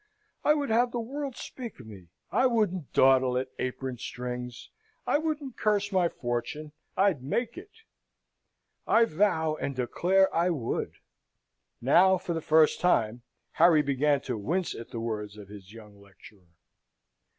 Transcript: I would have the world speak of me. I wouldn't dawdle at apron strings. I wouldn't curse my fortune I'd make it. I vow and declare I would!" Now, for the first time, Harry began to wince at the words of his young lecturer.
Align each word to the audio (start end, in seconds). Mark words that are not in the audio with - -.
I 0.43 0.55
would 0.55 0.71
have 0.71 0.91
the 0.91 0.99
world 0.99 1.35
speak 1.35 1.79
of 1.79 1.85
me. 1.85 2.07
I 2.31 2.47
wouldn't 2.47 2.91
dawdle 2.91 3.37
at 3.37 3.49
apron 3.59 3.99
strings. 3.99 4.71
I 5.05 5.19
wouldn't 5.19 5.57
curse 5.57 5.91
my 5.91 6.09
fortune 6.09 6.71
I'd 6.97 7.21
make 7.21 7.55
it. 7.55 7.69
I 8.87 9.05
vow 9.05 9.57
and 9.57 9.75
declare 9.75 10.33
I 10.35 10.49
would!" 10.49 10.93
Now, 11.81 12.17
for 12.17 12.33
the 12.33 12.41
first 12.41 12.79
time, 12.81 13.21
Harry 13.51 13.83
began 13.83 14.21
to 14.21 14.39
wince 14.39 14.73
at 14.73 14.89
the 14.89 14.99
words 14.99 15.37
of 15.37 15.49
his 15.49 15.71
young 15.71 16.01
lecturer. 16.01 16.47